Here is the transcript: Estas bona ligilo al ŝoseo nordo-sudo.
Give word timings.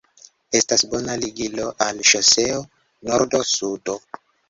Estas 0.59 0.83
bona 0.93 1.17
ligilo 1.25 1.67
al 1.89 2.01
ŝoseo 2.15 2.59
nordo-sudo. 3.13 4.01